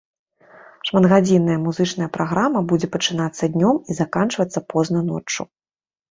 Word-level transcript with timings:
Шматгадзінная 0.89 1.57
музычная 1.65 2.07
праграма 2.15 2.59
будзе 2.71 2.87
пачынацца 2.95 3.49
днём 3.57 3.75
і 3.89 3.99
заканчвацца 3.99 4.59
позна 4.73 4.99
ноччу. 5.11 5.47